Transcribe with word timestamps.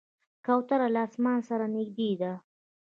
کوتره 0.45 0.87
له 0.95 1.01
اسمان 1.07 1.39
سره 1.49 1.65
نږدې 1.75 2.11
ده. 2.21 2.33